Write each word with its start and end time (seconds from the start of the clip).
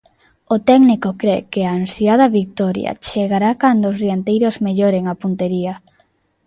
O 0.55 0.57
técnico 0.69 1.09
cre 1.21 1.37
que 1.51 1.61
a 1.65 1.71
ansiada 1.81 2.27
vitoria 2.39 2.91
chegará 3.07 3.51
cando 3.63 3.85
os 3.91 3.97
dianteiros 4.03 4.55
melloren 4.67 5.03
a 5.07 5.13
puntería. 5.21 5.73